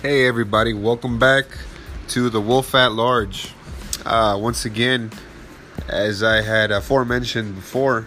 Hey, 0.00 0.28
everybody, 0.28 0.74
welcome 0.74 1.18
back 1.18 1.46
to 2.10 2.30
the 2.30 2.40
Wolf 2.40 2.72
at 2.76 2.92
Large. 2.92 3.52
Uh, 4.06 4.38
once 4.40 4.64
again, 4.64 5.10
as 5.88 6.22
I 6.22 6.40
had 6.40 6.70
aforementioned 6.70 7.56
before, 7.56 8.06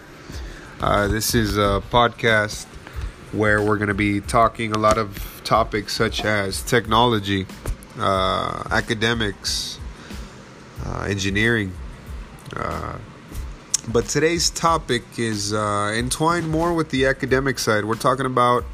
uh, 0.80 1.08
this 1.08 1.34
is 1.34 1.58
a 1.58 1.82
podcast 1.90 2.64
where 3.32 3.60
we're 3.60 3.76
going 3.76 3.88
to 3.88 3.94
be 3.94 4.22
talking 4.22 4.72
a 4.72 4.78
lot 4.78 4.96
of 4.96 5.42
topics 5.44 5.94
such 5.94 6.24
as 6.24 6.62
technology, 6.62 7.46
uh, 7.98 8.62
academics, 8.70 9.78
uh, 10.86 11.02
engineering. 11.02 11.74
Uh, 12.56 12.96
but 13.88 14.06
today's 14.06 14.48
topic 14.48 15.02
is 15.18 15.52
uh, 15.52 15.92
entwined 15.94 16.48
more 16.48 16.72
with 16.72 16.88
the 16.88 17.04
academic 17.04 17.58
side. 17.58 17.84
We're 17.84 17.96
talking 17.96 18.24
about 18.24 18.64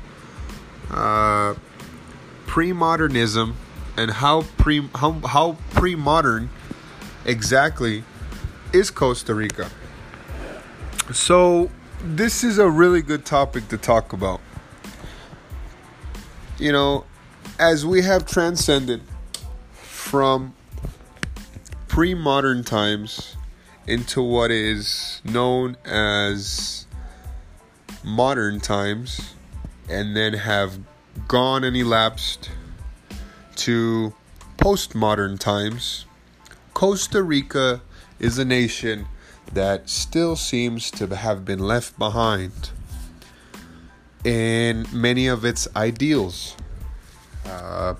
pre-modernism 2.48 3.54
and 3.96 4.10
how 4.10 4.42
pre 4.56 4.88
how, 4.94 5.12
how 5.26 5.56
pre-modern 5.70 6.50
exactly 7.24 8.02
is 8.72 8.90
Costa 8.90 9.34
Rica. 9.34 9.70
So 11.12 11.70
this 12.02 12.42
is 12.42 12.58
a 12.58 12.68
really 12.68 13.02
good 13.02 13.24
topic 13.24 13.68
to 13.68 13.76
talk 13.76 14.12
about. 14.12 14.40
You 16.58 16.72
know, 16.72 17.04
as 17.58 17.86
we 17.86 18.02
have 18.02 18.26
transcended 18.26 19.02
from 19.72 20.54
pre-modern 21.86 22.64
times 22.64 23.36
into 23.86 24.22
what 24.22 24.50
is 24.50 25.20
known 25.24 25.76
as 25.84 26.86
modern 28.02 28.58
times 28.58 29.34
and 29.88 30.16
then 30.16 30.32
have 30.32 30.78
gone 31.26 31.64
and 31.64 31.76
elapsed 31.76 32.50
to 33.56 34.14
postmodern 34.56 35.38
times, 35.38 36.04
Costa 36.74 37.22
Rica 37.22 37.80
is 38.18 38.38
a 38.38 38.44
nation 38.44 39.06
that 39.52 39.88
still 39.88 40.36
seems 40.36 40.90
to 40.90 41.06
have 41.16 41.44
been 41.44 41.58
left 41.58 41.98
behind 41.98 42.70
in 44.24 44.86
many 44.92 45.26
of 45.26 45.44
its 45.44 45.66
ideals. 45.74 46.54
Uh, 47.46 47.94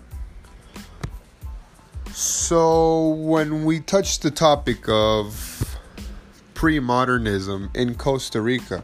so, 2.13 3.09
when 3.11 3.65
we 3.65 3.81
touch 3.81 4.21
the 4.21 4.31
topic 4.31 4.89
of 4.89 5.79
pre 6.55 6.81
modernism 6.81 7.71
in 7.75 7.95
Costa 7.95 8.41
Rica, 8.41 8.83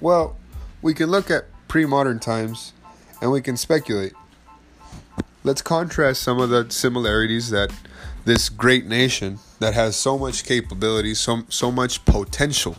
well, 0.00 0.36
we 0.82 0.94
can 0.94 1.10
look 1.10 1.30
at 1.30 1.46
pre 1.68 1.84
modern 1.84 2.18
times 2.18 2.72
and 3.20 3.30
we 3.30 3.40
can 3.40 3.56
speculate. 3.56 4.12
Let's 5.44 5.62
contrast 5.62 6.22
some 6.22 6.40
of 6.40 6.50
the 6.50 6.70
similarities 6.70 7.50
that 7.50 7.72
this 8.24 8.48
great 8.48 8.86
nation 8.86 9.38
that 9.60 9.74
has 9.74 9.96
so 9.96 10.18
much 10.18 10.44
capability, 10.44 11.14
so, 11.14 11.44
so 11.48 11.70
much 11.70 12.04
potential 12.04 12.76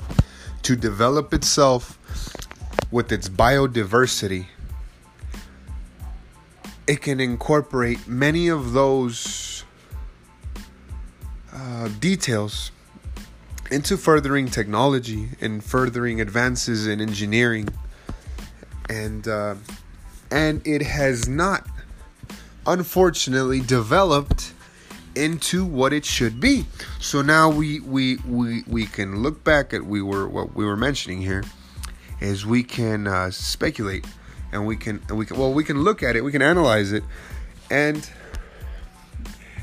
to 0.63 0.75
develop 0.75 1.33
itself 1.33 1.97
with 2.91 3.11
its 3.11 3.29
biodiversity. 3.29 4.47
It 6.85 7.01
can 7.01 7.19
incorporate 7.19 8.07
many 8.07 8.49
of 8.49 8.73
those 8.73 9.63
uh, 11.53 11.89
details 11.99 12.72
into 13.72 13.97
furthering 13.97 14.47
technology 14.47 15.29
and 15.41 15.63
furthering 15.63 16.22
advances 16.22 16.88
in 16.88 17.01
engineering 17.01 17.67
and 18.89 19.27
uh, 19.27 19.55
and 20.31 20.66
it 20.66 20.81
has 20.81 21.28
not, 21.28 21.67
unfortunately, 22.66 23.62
developed 23.62 24.53
into 25.16 25.66
what 25.66 25.94
it 25.94 26.06
should 26.06 26.40
be. 26.40 26.66
So 27.00 27.22
now 27.22 27.50
we 27.50 27.79
we 27.79 28.18
we 28.28 28.63
we 28.68 28.85
can 28.85 29.24
look 29.24 29.44
back 29.44 29.74
at 29.74 29.84
we 29.84 30.01
were 30.01 30.28
what 30.28 30.56
we 30.56 30.66
were 30.66 30.78
mentioning 30.78 31.22
here 31.22 31.44
is 32.19 32.46
we 32.46 32.63
can 32.63 33.07
uh, 33.07 33.31
speculate 33.31 34.06
and 34.51 34.66
we 34.66 34.75
can 34.75 35.01
and 35.09 35.18
we 35.18 35.25
can 35.25 35.38
well 35.38 35.53
we 35.53 35.63
can 35.63 35.84
look 35.84 36.03
at 36.03 36.16
it 36.16 36.24
we 36.24 36.31
can 36.31 36.41
analyze 36.41 36.91
it 36.91 37.03
and 37.69 38.09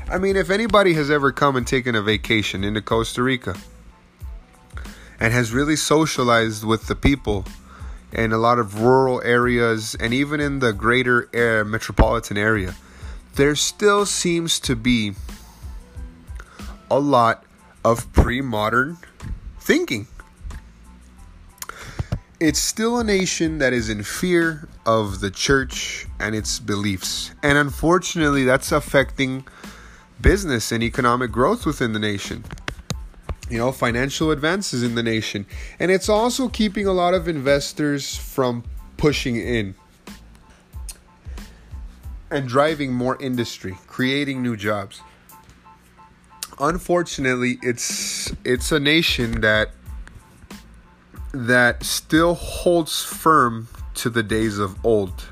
I 0.09 0.17
mean 0.17 0.35
if 0.35 0.49
anybody 0.49 0.93
has 0.93 1.09
ever 1.09 1.31
come 1.31 1.55
and 1.55 1.65
taken 1.65 1.95
a 1.95 2.01
vacation 2.01 2.63
into 2.63 2.81
Costa 2.81 3.23
Rica 3.23 3.55
and 5.19 5.33
has 5.33 5.53
really 5.53 5.75
socialized 5.75 6.63
with 6.63 6.87
the 6.87 6.95
people 6.95 7.45
in 8.15 8.31
a 8.31 8.37
lot 8.37 8.59
of 8.59 8.81
rural 8.81 9.21
areas 9.23 9.95
and 9.99 10.13
even 10.13 10.39
in 10.39 10.59
the 10.59 10.73
greater 10.73 11.29
uh, 11.33 11.63
metropolitan 11.65 12.37
area, 12.37 12.73
there 13.35 13.55
still 13.55 14.05
seems 14.05 14.59
to 14.61 14.75
be 14.75 15.13
a 16.89 16.99
lot 16.99 17.43
of 17.83 18.11
pre 18.13 18.41
modern 18.41 18.97
thinking. 19.59 20.07
It's 22.39 22.59
still 22.59 22.99
a 22.99 23.03
nation 23.03 23.59
that 23.59 23.73
is 23.73 23.89
in 23.89 24.03
fear 24.03 24.67
of 24.85 25.19
the 25.19 25.31
church 25.31 26.05
and 26.19 26.35
its 26.35 26.59
beliefs. 26.59 27.31
And 27.43 27.57
unfortunately, 27.57 28.43
that's 28.43 28.71
affecting 28.71 29.45
business 30.21 30.71
and 30.71 30.83
economic 30.83 31.31
growth 31.31 31.65
within 31.65 31.93
the 31.93 31.99
nation 31.99 32.43
you 33.49 33.57
know, 33.57 33.71
financial 33.71 34.31
advances 34.31 34.83
in 34.83 34.95
the 34.95 35.03
nation. 35.03 35.45
And 35.79 35.91
it's 35.91 36.09
also 36.09 36.49
keeping 36.49 36.87
a 36.87 36.93
lot 36.93 37.13
of 37.13 37.27
investors 37.27 38.17
from 38.17 38.63
pushing 38.97 39.35
in 39.35 39.75
and 42.31 42.47
driving 42.47 42.93
more 42.93 43.21
industry, 43.21 43.77
creating 43.87 44.41
new 44.41 44.57
jobs. 44.57 45.01
Unfortunately, 46.59 47.59
it's 47.61 48.33
it's 48.43 48.71
a 48.71 48.79
nation 48.79 49.41
that 49.41 49.71
that 51.33 51.83
still 51.83 52.33
holds 52.33 53.03
firm 53.03 53.67
to 53.95 54.09
the 54.09 54.23
days 54.23 54.57
of 54.57 54.83
old. 54.85 55.25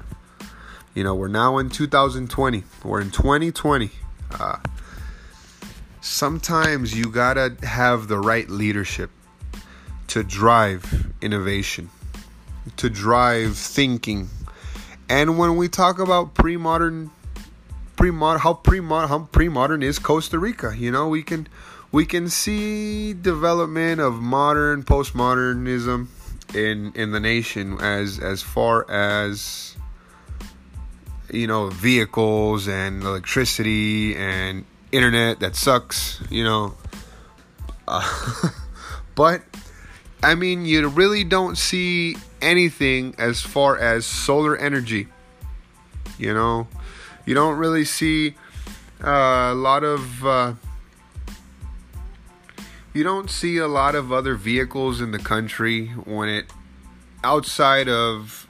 You 0.93 1.03
know, 1.03 1.15
we're 1.15 1.29
now 1.29 1.57
in 1.57 1.69
2020. 1.69 2.63
We're 2.83 3.01
in 3.01 3.09
2020. 3.09 3.89
Uh, 4.31 4.57
sometimes 6.03 6.93
you 6.93 7.05
gotta 7.05 7.55
have 7.63 8.09
the 8.09 8.17
right 8.17 8.49
leadership 8.49 9.09
to 10.07 10.21
drive 10.21 11.13
innovation, 11.21 11.89
to 12.75 12.89
drive 12.89 13.57
thinking. 13.57 14.29
And 15.07 15.37
when 15.37 15.55
we 15.55 15.69
talk 15.69 15.99
about 15.99 16.33
pre-modern, 16.33 17.09
pre-modern, 17.95 18.41
how 18.41 18.53
pre-modern, 18.53 19.09
how 19.09 19.19
pre-modern 19.31 19.81
is 19.81 19.97
Costa 19.97 20.37
Rica? 20.37 20.75
You 20.77 20.91
know, 20.91 21.07
we 21.07 21.23
can 21.23 21.47
we 21.93 22.05
can 22.05 22.27
see 22.27 23.13
development 23.13 24.01
of 24.01 24.15
modern 24.21 24.83
postmodernism 24.83 26.07
in 26.53 26.91
in 26.95 27.11
the 27.11 27.19
nation 27.21 27.79
as 27.79 28.19
as 28.19 28.41
far 28.41 28.89
as 28.91 29.77
you 31.31 31.47
know 31.47 31.69
vehicles 31.69 32.67
and 32.67 33.03
electricity 33.03 34.17
and 34.17 34.65
internet 34.93 35.39
that 35.39 35.55
sucks, 35.55 36.21
you 36.29 36.43
know. 36.43 36.75
Uh, 37.87 38.51
but 39.15 39.41
I 40.21 40.35
mean, 40.35 40.65
you 40.65 40.87
really 40.87 41.25
don't 41.25 41.57
see 41.57 42.15
anything 42.41 43.15
as 43.17 43.41
far 43.41 43.77
as 43.77 44.05
solar 44.05 44.55
energy. 44.55 45.07
You 46.17 46.33
know, 46.33 46.67
you 47.25 47.33
don't 47.33 47.57
really 47.57 47.83
see 47.83 48.35
uh, 49.03 49.49
a 49.51 49.55
lot 49.55 49.83
of. 49.83 50.25
Uh, 50.25 50.53
you 52.93 53.03
don't 53.03 53.31
see 53.31 53.57
a 53.57 53.67
lot 53.67 53.95
of 53.95 54.13
other 54.13 54.35
vehicles 54.35 55.01
in 55.01 55.11
the 55.11 55.17
country 55.17 55.87
when 55.87 56.29
it 56.29 56.45
outside 57.23 57.89
of 57.89 58.47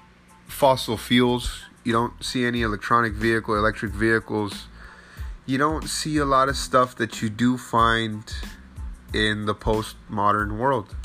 fossil 0.47 0.97
fuels. 0.97 1.61
You 1.85 1.93
don't 1.93 2.21
see 2.23 2.45
any 2.45 2.61
electronic 2.61 3.13
vehicle, 3.13 3.55
electric 3.55 3.93
vehicles 3.93 4.67
you 5.45 5.57
don't 5.57 5.89
see 5.89 6.17
a 6.17 6.25
lot 6.25 6.49
of 6.49 6.55
stuff 6.55 6.95
that 6.95 7.21
you 7.21 7.29
do 7.29 7.57
find 7.57 8.23
in 9.13 9.45
the 9.45 9.53
postmodern 9.55 10.57
world. 10.57 10.95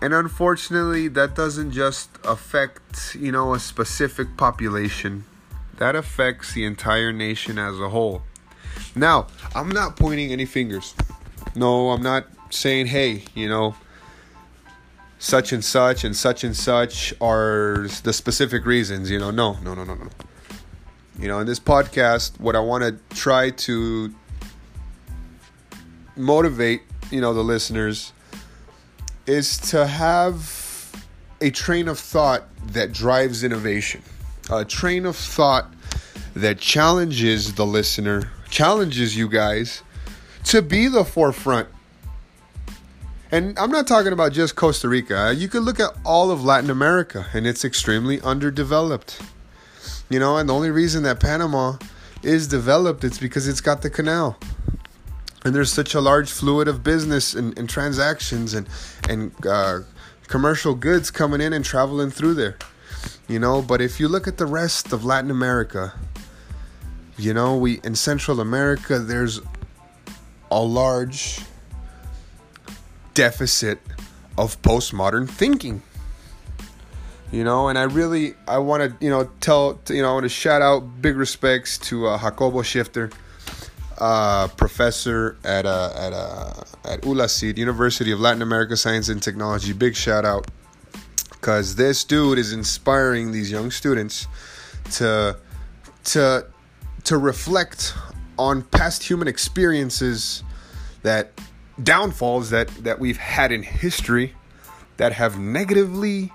And 0.00 0.12
unfortunately, 0.12 1.06
that 1.08 1.36
doesn't 1.36 1.70
just 1.70 2.10
affect, 2.24 3.14
you 3.14 3.30
know, 3.30 3.54
a 3.54 3.60
specific 3.60 4.36
population. 4.36 5.24
That 5.78 5.94
affects 5.94 6.54
the 6.54 6.64
entire 6.64 7.12
nation 7.12 7.58
as 7.58 7.78
a 7.78 7.88
whole. 7.88 8.22
Now, 8.96 9.28
I'm 9.54 9.68
not 9.68 9.96
pointing 9.96 10.32
any 10.32 10.44
fingers. 10.44 10.94
No, 11.54 11.90
I'm 11.90 12.02
not 12.02 12.26
saying, 12.50 12.86
hey, 12.86 13.24
you 13.34 13.48
know, 13.48 13.76
such 15.18 15.52
and 15.52 15.64
such 15.64 16.02
and 16.02 16.16
such 16.16 16.42
and 16.42 16.56
such 16.56 17.14
are 17.20 17.86
the 18.02 18.12
specific 18.12 18.66
reasons, 18.66 19.08
you 19.08 19.20
know. 19.20 19.30
No, 19.30 19.58
no, 19.62 19.74
no, 19.74 19.84
no, 19.84 19.94
no. 19.94 20.08
You 21.22 21.28
know, 21.28 21.38
in 21.38 21.46
this 21.46 21.60
podcast, 21.60 22.40
what 22.40 22.56
I 22.56 22.58
want 22.58 22.82
to 22.82 23.16
try 23.16 23.50
to 23.50 24.12
motivate, 26.16 26.82
you 27.12 27.20
know, 27.20 27.32
the 27.32 27.44
listeners 27.44 28.12
is 29.24 29.56
to 29.70 29.86
have 29.86 31.06
a 31.40 31.50
train 31.50 31.86
of 31.86 32.00
thought 32.00 32.42
that 32.72 32.90
drives 32.90 33.44
innovation. 33.44 34.02
A 34.50 34.64
train 34.64 35.06
of 35.06 35.14
thought 35.14 35.72
that 36.34 36.58
challenges 36.58 37.54
the 37.54 37.66
listener, 37.66 38.28
challenges 38.50 39.16
you 39.16 39.28
guys 39.28 39.84
to 40.46 40.60
be 40.60 40.88
the 40.88 41.04
forefront. 41.04 41.68
And 43.30 43.56
I'm 43.60 43.70
not 43.70 43.86
talking 43.86 44.12
about 44.12 44.32
just 44.32 44.56
Costa 44.56 44.88
Rica. 44.88 45.32
You 45.32 45.46
could 45.46 45.62
look 45.62 45.78
at 45.78 45.96
all 46.04 46.32
of 46.32 46.42
Latin 46.42 46.68
America, 46.68 47.26
and 47.32 47.46
it's 47.46 47.64
extremely 47.64 48.20
underdeveloped. 48.22 49.20
You 50.12 50.20
know, 50.20 50.36
and 50.36 50.48
the 50.48 50.54
only 50.54 50.70
reason 50.70 51.02
that 51.04 51.20
Panama 51.20 51.76
is 52.22 52.46
developed 52.46 53.02
it's 53.04 53.18
because 53.18 53.48
it's 53.48 53.60
got 53.60 53.82
the 53.82 53.90
canal. 53.90 54.38
And 55.44 55.54
there's 55.54 55.72
such 55.72 55.94
a 55.94 56.00
large 56.00 56.30
fluid 56.30 56.68
of 56.68 56.84
business 56.84 57.34
and, 57.34 57.58
and 57.58 57.68
transactions 57.68 58.54
and 58.54 58.68
and 59.08 59.32
uh, 59.46 59.80
commercial 60.28 60.74
goods 60.74 61.10
coming 61.10 61.40
in 61.40 61.52
and 61.52 61.64
traveling 61.64 62.10
through 62.10 62.34
there 62.34 62.56
you 63.28 63.38
know? 63.38 63.62
But 63.62 63.80
if 63.80 63.98
you 63.98 64.08
look 64.08 64.28
at 64.28 64.36
the 64.36 64.46
rest 64.46 64.92
of 64.92 65.04
latin 65.04 65.30
america 65.30 65.94
you 67.18 67.34
know 67.34 67.56
we 67.56 67.80
in 67.84 67.94
central 67.94 68.40
america 68.40 68.98
there's 68.98 69.40
a 70.50 70.62
large 70.62 71.40
deficit 73.14 73.78
of 74.38 74.60
postmodern 74.62 75.28
thinking 75.28 75.82
you 77.32 77.42
know 77.42 77.68
and 77.68 77.78
i 77.78 77.82
really 77.82 78.34
i 78.46 78.58
want 78.58 78.82
to 78.82 79.04
you 79.04 79.10
know 79.10 79.28
tell 79.40 79.80
you 79.88 80.02
know 80.02 80.10
i 80.10 80.12
want 80.12 80.24
to 80.24 80.28
shout 80.28 80.62
out 80.62 80.80
big 81.02 81.16
respects 81.16 81.78
to 81.78 82.06
uh, 82.06 82.18
Jacobo 82.18 82.62
Schifter 82.62 83.12
uh, 84.02 84.48
professor 84.48 85.36
at 85.44 85.64
uh, 85.64 85.92
at 85.94 86.12
uh, 86.12 86.52
at 86.84 87.02
ULACIT, 87.02 87.56
University 87.56 88.10
of 88.10 88.18
Latin 88.18 88.42
America 88.42 88.76
Science 88.76 89.08
and 89.08 89.22
Technology. 89.22 89.72
Big 89.72 89.94
shout 89.94 90.24
out, 90.24 90.50
because 91.30 91.76
this 91.76 92.02
dude 92.02 92.36
is 92.36 92.52
inspiring 92.52 93.30
these 93.30 93.50
young 93.50 93.70
students 93.70 94.26
to 94.92 95.38
to 96.04 96.44
to 97.04 97.16
reflect 97.16 97.94
on 98.38 98.62
past 98.62 99.04
human 99.04 99.28
experiences 99.28 100.42
that 101.02 101.30
downfalls 101.80 102.50
that 102.50 102.68
that 102.82 102.98
we've 102.98 103.18
had 103.18 103.52
in 103.52 103.62
history 103.62 104.34
that 104.96 105.12
have 105.12 105.38
negatively 105.38 106.32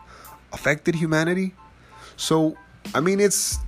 affected 0.58 0.96
humanity. 0.96 1.54
So, 2.16 2.58
I 2.96 3.00
mean, 3.00 3.20
it's 3.20 3.60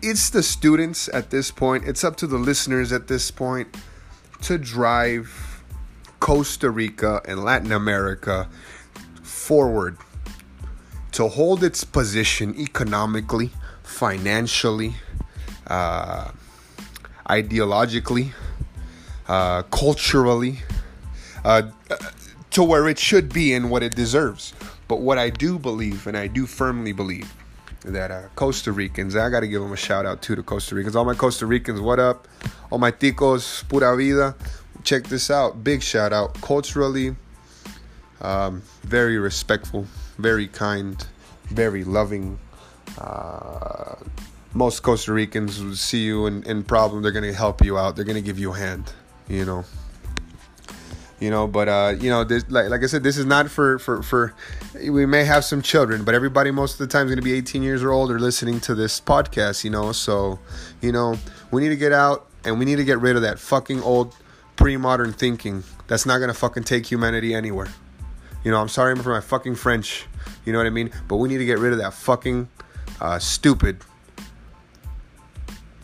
it's 0.00 0.30
the 0.30 0.42
students 0.42 1.08
at 1.12 1.28
this 1.28 1.50
point, 1.50 1.84
it's 1.84 2.02
up 2.02 2.16
to 2.16 2.26
the 2.26 2.38
listeners 2.38 2.92
at 2.92 3.08
this 3.08 3.30
point 3.30 3.68
to 4.42 4.56
drive 4.56 5.26
Costa 6.20 6.70
Rica 6.70 7.20
and 7.28 7.44
Latin 7.44 7.72
America 7.72 8.48
forward, 9.22 9.98
to 11.12 11.28
hold 11.28 11.62
its 11.62 11.84
position 11.84 12.54
economically, 12.58 13.50
financially, 13.82 14.94
uh, 15.66 16.30
ideologically, 17.28 18.32
uh, 19.28 19.62
culturally, 19.64 20.60
uh, 21.44 21.62
to 22.50 22.62
where 22.62 22.88
it 22.88 22.98
should 22.98 23.32
be 23.32 23.52
and 23.52 23.70
what 23.70 23.82
it 23.82 23.94
deserves. 23.94 24.54
But 24.88 25.00
what 25.00 25.18
I 25.18 25.30
do 25.30 25.58
believe, 25.58 26.06
and 26.06 26.16
I 26.16 26.26
do 26.26 26.46
firmly 26.46 26.92
believe, 26.92 27.32
that 27.84 28.10
uh, 28.10 28.22
Costa 28.34 28.72
Ricans, 28.72 29.16
I 29.16 29.28
got 29.30 29.40
to 29.40 29.48
give 29.48 29.62
them 29.62 29.72
a 29.72 29.76
shout 29.76 30.06
out 30.06 30.22
too 30.22 30.34
to 30.34 30.42
Costa 30.42 30.74
Ricans. 30.74 30.96
All 30.96 31.04
my 31.04 31.14
Costa 31.14 31.46
Ricans, 31.46 31.80
what 31.80 31.98
up? 31.98 32.28
All 32.70 32.78
my 32.78 32.90
ticos, 32.90 33.66
pura 33.68 33.96
vida. 33.96 34.34
Check 34.82 35.04
this 35.04 35.30
out. 35.30 35.64
Big 35.64 35.82
shout 35.82 36.12
out. 36.12 36.34
Culturally, 36.40 37.16
um, 38.20 38.62
very 38.82 39.18
respectful, 39.18 39.86
very 40.18 40.46
kind, 40.46 41.06
very 41.44 41.84
loving. 41.84 42.38
Uh, 42.98 43.96
most 44.52 44.82
Costa 44.82 45.12
Ricans 45.12 45.62
will 45.62 45.74
see 45.74 46.04
you 46.04 46.26
in, 46.26 46.42
in 46.44 46.62
problem. 46.62 47.02
They're 47.02 47.12
going 47.12 47.24
to 47.24 47.32
help 47.32 47.64
you 47.64 47.78
out. 47.78 47.96
They're 47.96 48.04
going 48.04 48.16
to 48.16 48.22
give 48.22 48.38
you 48.38 48.52
a 48.52 48.56
hand, 48.56 48.92
you 49.28 49.44
know 49.44 49.64
you 51.24 51.30
know 51.30 51.46
but 51.46 51.68
uh 51.68 51.94
you 51.98 52.10
know 52.10 52.22
this 52.22 52.44
like 52.50 52.68
like 52.68 52.82
i 52.82 52.86
said 52.86 53.02
this 53.02 53.16
is 53.16 53.24
not 53.24 53.50
for 53.50 53.78
for 53.78 54.02
for 54.02 54.34
we 54.90 55.06
may 55.06 55.24
have 55.24 55.42
some 55.42 55.62
children 55.62 56.04
but 56.04 56.14
everybody 56.14 56.50
most 56.50 56.72
of 56.74 56.78
the 56.78 56.86
time 56.86 57.06
is 57.06 57.10
going 57.10 57.16
to 57.16 57.22
be 57.22 57.32
18 57.32 57.62
years 57.62 57.82
or 57.82 57.92
older 57.92 58.18
listening 58.18 58.60
to 58.60 58.74
this 58.74 59.00
podcast 59.00 59.64
you 59.64 59.70
know? 59.70 59.90
So 59.92 60.38
you 60.82 60.92
know 60.92 61.16
we 61.50 61.62
need 61.62 61.70
to 61.70 61.76
get 61.76 61.92
out 61.92 62.26
and 62.44 62.58
we 62.58 62.66
need 62.66 62.76
to 62.76 62.84
get 62.84 62.98
rid 63.00 63.16
of 63.16 63.22
that 63.22 63.38
fucking 63.38 63.82
old 63.82 64.14
pre-modern 64.56 65.14
thinking 65.14 65.64
that's 65.86 66.04
not 66.04 66.18
going 66.18 66.28
to 66.28 66.34
fucking 66.34 66.64
take 66.64 66.84
humanity 66.84 67.34
anywhere. 67.34 67.68
You 68.44 68.50
know 68.50 68.60
i'm 68.60 68.68
sorry 68.68 68.94
for 68.96 69.10
my 69.10 69.20
fucking 69.20 69.54
french 69.54 70.06
you 70.44 70.52
know 70.52 70.58
what 70.58 70.66
i 70.66 70.70
mean? 70.70 70.90
But 71.08 71.16
we 71.16 71.30
need 71.30 71.38
to 71.38 71.46
get 71.46 71.58
rid 71.58 71.72
of 71.72 71.78
that 71.78 71.94
fucking 71.94 72.48
uh, 73.00 73.18
stupid 73.18 73.78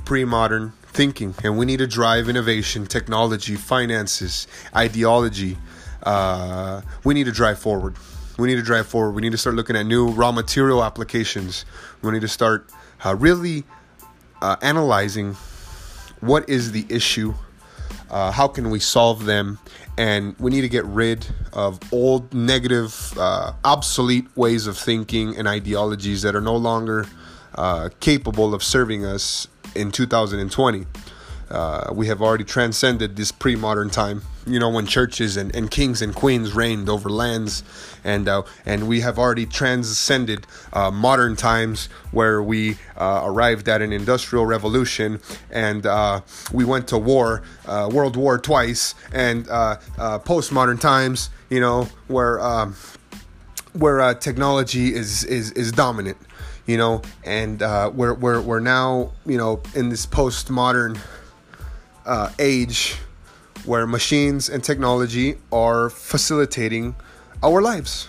pre-modern 0.04 0.75
thinking, 0.92 1.34
and 1.44 1.56
we 1.56 1.66
need 1.66 1.78
to 1.78 1.87
drive 1.87 2.28
innovation, 2.28 2.87
technology, 2.87 3.56
finances, 3.56 4.46
ideology. 4.75 5.56
Uh, 6.02 6.82
we 7.04 7.14
need 7.14 7.25
to 7.25 7.32
drive 7.32 7.58
forward. 7.58 7.96
We 8.38 8.48
need 8.48 8.56
to 8.56 8.62
drive 8.62 8.87
forward. 8.87 9.12
We 9.12 9.22
need 9.22 9.32
to 9.32 9.38
start 9.38 9.54
looking 9.54 9.76
at 9.76 9.87
new 9.87 10.08
raw 10.08 10.32
material 10.32 10.82
applications. 10.82 11.64
We 12.02 12.10
need 12.10 12.22
to 12.22 12.28
start 12.28 12.69
uh, 13.04 13.14
really 13.14 13.64
uh, 14.42 14.56
analyzing 14.62 15.34
what 16.20 16.48
is 16.48 16.72
the 16.72 16.87
issue, 16.88 17.34
uh, 18.10 18.31
how 18.31 18.48
can 18.48 18.70
we 18.70 18.78
solve 18.78 19.25
them, 19.25 19.58
and 19.96 20.34
we 20.38 20.50
need 20.50 20.62
to 20.62 20.69
get 20.69 20.84
rid 20.87 21.26
of 21.52 21.78
old, 21.92 22.32
negative, 22.34 23.14
uh, 23.19 23.52
obsolete 23.64 24.26
ways 24.37 24.66
of 24.66 24.76
thinking 24.76 25.37
and 25.37 25.46
ideologies 25.46 26.22
that 26.22 26.34
are 26.34 26.40
no 26.40 26.56
longer 26.56 27.06
uh, 27.54 27.88
capable 28.00 28.54
of 28.54 28.62
serving 28.62 29.04
us 29.04 29.48
in 29.75 29.90
2020. 29.90 30.87
Uh, 31.50 31.90
we 31.93 32.06
have 32.06 32.22
already 32.22 32.44
transcended 32.44 33.17
this 33.17 33.32
pre-modern 33.32 33.90
time 33.90 34.22
you 34.46 34.58
know 34.58 34.69
when 34.69 34.87
churches 34.87 35.37
and, 35.37 35.55
and 35.55 35.70
kings 35.70 36.00
and 36.00 36.14
queens 36.14 36.55
reigned 36.55 36.88
over 36.88 37.11
lands 37.11 37.62
and 38.05 38.28
uh, 38.28 38.43
and 38.64 38.88
we 38.88 39.00
have 39.00 39.19
already 39.19 39.46
transcended 39.46 40.46
uh, 40.72 40.90
modern 40.90 41.37
times 41.37 41.88
where 42.11 42.43
we 42.43 42.76
uh, 42.96 43.22
arrived 43.25 43.69
at 43.69 43.82
an 43.82 43.93
industrial 43.93 44.46
revolution 44.46 45.20
and 45.50 45.87
uh, 45.87 46.20
we 46.52 46.64
went 46.64 46.88
to 46.88 46.96
war 46.96 47.43
uh, 47.66 47.88
world 47.93 48.16
war 48.16 48.38
twice 48.38 48.94
and 49.12 49.46
postmodern 49.46 50.81
times 50.81 51.31
you 51.49 51.61
know 51.61 51.84
where 52.08 52.40
um, 52.40 52.75
where 53.72 54.14
technology 54.14 54.94
is 54.94 55.25
is 55.25 55.52
is 55.52 55.73
dominant 55.73 56.16
you 56.71 56.76
know, 56.76 57.02
and 57.25 57.62
uh, 57.62 57.90
we're, 57.92 58.14
we're, 58.14 58.40
we're 58.40 58.61
now, 58.61 59.11
you 59.26 59.37
know, 59.37 59.61
in 59.75 59.88
this 59.88 60.06
postmodern 60.06 60.97
uh, 62.06 62.30
age 62.38 62.97
where 63.64 63.88
machines 63.88 64.49
and 64.49 64.62
technology 64.62 65.35
are 65.50 65.90
facilitating 65.90 66.94
our 67.42 67.61
lives. 67.61 68.06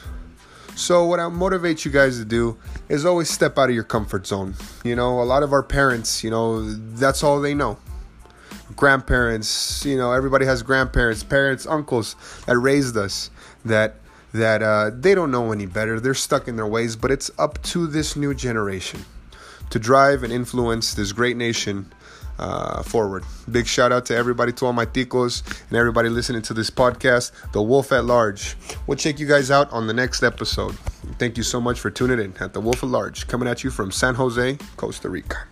So, 0.76 1.06
what 1.06 1.20
I 1.20 1.28
motivate 1.28 1.86
you 1.86 1.92
guys 1.92 2.20
to 2.20 2.26
do 2.26 2.56
is 2.88 3.04
always 3.04 3.32
step 3.32 3.58
out 3.58 3.70
of 3.70 3.76
your 3.76 3.84
comfort 3.84 4.28
zone. 4.28 4.54
You 4.84 4.96
know, 4.96 5.22
a 5.22 5.26
lot 5.26 5.42
of 5.42 5.54
our 5.54 5.64
parents, 5.64 6.24
you 6.24 6.30
know, 6.30 6.62
that's 6.62 7.24
all 7.24 7.42
they 7.42 7.56
know. 7.56 7.80
Grandparents, 8.76 9.84
you 9.86 9.98
know, 9.98 10.12
everybody 10.12 10.46
has 10.46 10.62
grandparents, 10.62 11.24
parents, 11.24 11.66
uncles 11.66 12.16
that 12.46 12.58
raised 12.58 12.96
us 12.96 13.32
that 13.66 13.96
that 14.34 14.64
uh, 14.64 14.92
they 14.94 15.16
don't 15.16 15.32
know 15.32 15.52
any 15.52 15.66
better. 15.66 16.00
They're 16.00 16.14
stuck 16.14 16.48
in 16.48 16.56
their 16.56 16.68
ways, 16.68 16.96
but 16.96 17.12
it's 17.12 17.32
up 17.38 17.62
to 17.64 17.88
this 17.88 18.16
new 18.16 18.34
generation 18.34 19.06
to 19.70 19.80
drive 19.80 20.24
and 20.24 20.32
influence 20.32 20.94
this 20.94 21.12
great 21.12 21.38
nation 21.38 21.92
uh, 22.40 22.84
forward. 22.84 23.24
Big 23.50 23.68
shout 23.68 23.92
out 23.92 24.06
to 24.08 24.16
everybody, 24.16 24.52
to 24.54 24.66
all 24.66 24.74
my 24.74 24.86
ticos, 24.86 25.44
and 25.70 25.78
everybody 25.78 26.10
listening 26.10 26.42
to 26.44 26.54
this 26.54 26.70
podcast, 26.70 27.32
The 27.52 27.62
Wolf 27.62 27.92
at 27.92 28.06
Large. 28.06 28.58
We'll 28.88 28.98
check 28.98 29.20
you 29.20 29.28
guys 29.28 29.52
out 29.52 29.72
on 29.72 29.88
the 29.88 29.94
next 29.94 30.24
episode. 30.24 30.76
Thank 31.20 31.38
you 31.38 31.44
so 31.44 31.62
much 31.62 31.80
for 31.80 31.92
tuning 31.92 32.20
in 32.20 32.34
at 32.40 32.54
The 32.54 32.62
Wolf 32.62 32.84
at 32.84 32.90
Large, 32.90 33.28
coming 33.28 33.48
at 33.48 33.64
you 33.64 33.70
from 33.70 33.92
San 33.92 34.16
Jose, 34.16 34.58
Costa 34.76 35.10
Rica. 35.10 35.51